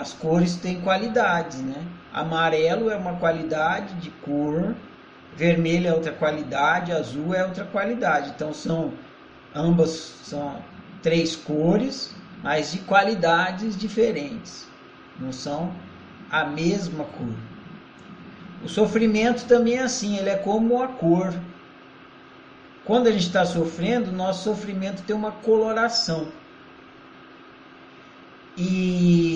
[0.00, 1.86] as cores têm qualidades, né?
[2.10, 4.74] Amarelo é uma qualidade de cor,
[5.36, 8.30] vermelho é outra qualidade, azul é outra qualidade.
[8.30, 8.94] Então são
[9.54, 9.90] ambas
[10.24, 10.56] são
[11.02, 14.66] três cores, mas de qualidades diferentes.
[15.18, 15.70] Não são
[16.30, 17.36] a mesma cor.
[18.64, 21.34] O sofrimento também é assim, ele é como a cor.
[22.86, 26.28] Quando a gente está sofrendo, nosso sofrimento tem uma coloração.
[28.56, 29.29] E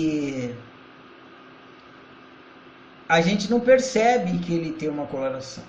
[3.07, 5.63] a gente não percebe que ele tem uma coloração.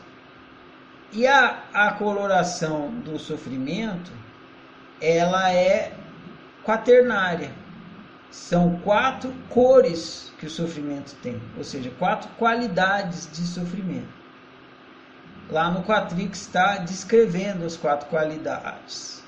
[1.12, 4.10] E a, a coloração do sofrimento,
[5.00, 5.92] ela é
[6.64, 7.50] quaternária.
[8.30, 14.16] São quatro cores que o sofrimento tem, ou seja, quatro qualidades de sofrimento.
[15.48, 19.22] Lá no Quatrix está descrevendo as quatro qualidades.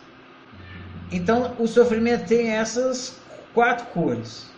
[1.12, 3.16] Então, o sofrimento tem essas
[3.54, 4.50] quatro cores.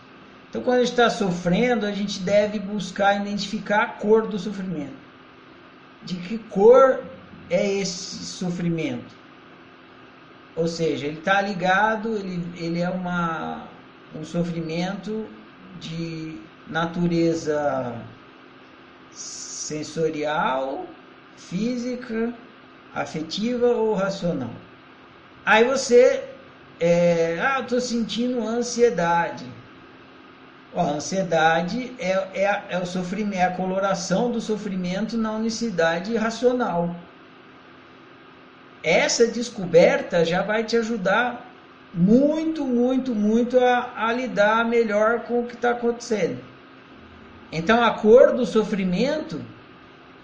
[0.51, 4.99] Então, quando a gente está sofrendo, a gente deve buscar identificar a cor do sofrimento.
[6.03, 7.01] De que cor
[7.49, 9.15] é esse sofrimento?
[10.53, 13.65] Ou seja, ele está ligado, ele, ele é uma,
[14.13, 15.25] um sofrimento
[15.79, 17.95] de natureza
[19.09, 20.85] sensorial,
[21.37, 22.33] física,
[22.93, 24.51] afetiva ou racional.
[25.45, 26.25] Aí você,
[26.77, 29.45] é, ah, estou sentindo ansiedade.
[30.75, 36.95] A ansiedade é, é, é o sofrimento, é a coloração do sofrimento na unicidade racional.
[38.83, 41.45] Essa descoberta já vai te ajudar
[41.93, 46.39] muito, muito, muito a, a lidar melhor com o que está acontecendo.
[47.51, 49.41] Então a cor do sofrimento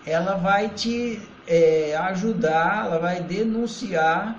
[0.06, 4.36] ela vai te é, ajudar, ela vai denunciar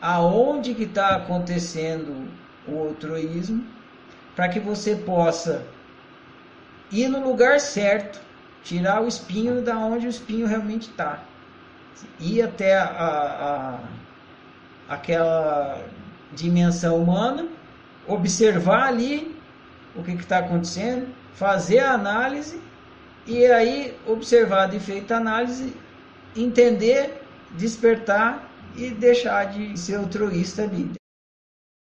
[0.00, 2.26] aonde que está acontecendo
[2.66, 3.75] o altruísmo,
[4.36, 5.66] para que você possa
[6.92, 8.20] ir no lugar certo,
[8.62, 11.20] tirar o espinho da onde o espinho realmente está,
[12.20, 13.80] ir até a,
[14.88, 15.82] a, aquela
[16.32, 17.48] dimensão humana,
[18.06, 19.34] observar ali
[19.96, 22.60] o que está acontecendo, fazer a análise
[23.26, 25.74] e aí observar e feita a análise,
[26.36, 30.90] entender, despertar e deixar de ser altruísta ali.